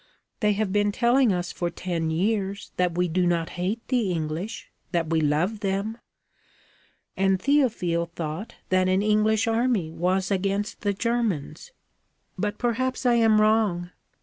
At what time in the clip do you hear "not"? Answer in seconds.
3.27-3.49